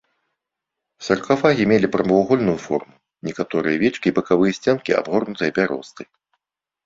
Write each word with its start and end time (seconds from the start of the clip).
Саркафагі 1.07 1.65
мелі 1.71 1.87
прамавугольную 1.95 2.55
форму, 2.65 2.95
некаторыя 3.29 3.75
вечкі 3.83 4.07
і 4.11 4.15
бакавыя 4.21 4.53
сценкі 4.61 4.95
абгорнуты 5.01 5.45
бяростай. 5.59 6.07